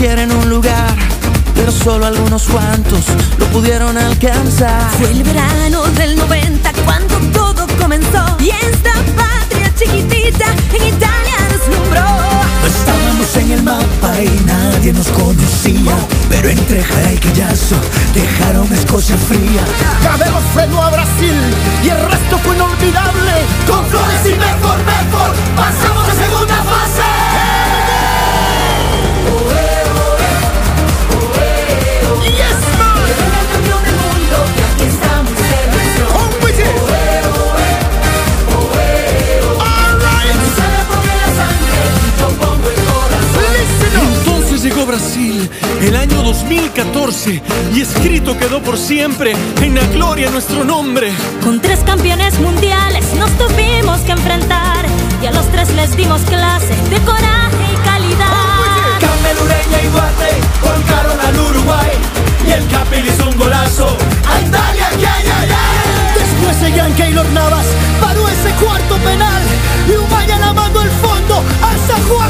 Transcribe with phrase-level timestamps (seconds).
[0.00, 0.96] quieren un lugar,
[1.54, 3.04] pero solo algunos cuantos
[3.38, 4.90] lo pudieron alcanzar.
[4.98, 12.06] Fue el verano del 90 cuando todo comenzó y esta patria chiquitita en Italia deslumbró.
[12.66, 15.94] Estábamos en el mapa y nadie nos conocía,
[16.30, 17.76] pero entre Jara y Quillazo
[18.14, 19.62] dejaron Escocia fría.
[20.02, 21.36] Cabello frenó a Brasil
[21.84, 23.32] y el resto fue inolvidable.
[23.66, 24.39] Con Flores y
[45.90, 47.42] Brasil, el año 2014,
[47.74, 51.12] y escrito quedó por siempre en la gloria nuestro nombre.
[51.42, 54.86] Con tres campeones mundiales nos tuvimos que enfrentar
[55.22, 59.00] y a los tres les dimos clase de coraje y calidad.
[59.00, 60.30] Camelureña y Duarte
[60.62, 61.90] volcaron al Uruguay
[62.46, 63.96] y el hizo un golazo.
[64.26, 66.18] ¡Andale, ay, ay, ay, ay!
[66.18, 67.66] Después seguían Keylor Navas,
[68.00, 69.42] paró ese cuarto penal
[69.88, 72.29] y Umaya lavando el fondo hasta cuartos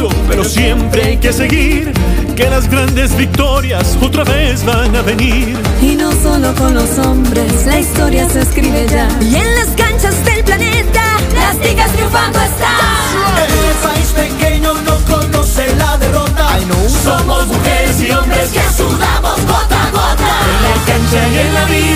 [0.00, 1.92] mucho, pero siempre hay que seguir.
[2.36, 5.58] Que las grandes victorias otra vez van a venir.
[5.82, 9.08] Y no solo con los hombres, la historia se escribe ya.
[9.20, 11.02] Y en las canchas del planeta,
[11.34, 12.70] las ticas triunfando están.
[13.46, 16.58] El país pequeño no conoce la derrota.
[17.02, 20.32] Somos mujeres y hombres que sudamos gota a gota.
[20.46, 21.89] En la cancha y en la vida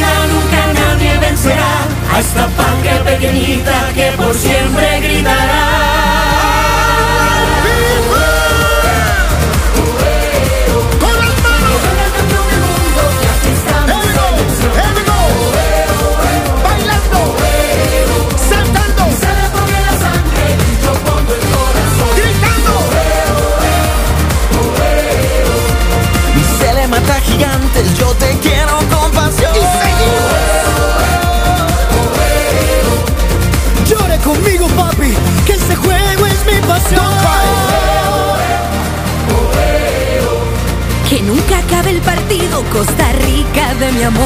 [42.73, 44.25] Costa Rica de mi amor.